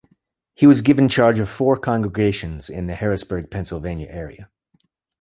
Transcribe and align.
He 0.55 0.65
was 0.65 0.81
given 0.81 1.07
charge 1.07 1.39
of 1.39 1.47
four 1.47 1.77
congregations 1.77 2.71
in 2.71 2.87
the 2.87 2.95
Harrisburg, 2.95 3.51
Pennsylvania 3.51 4.07
area. 4.09 4.49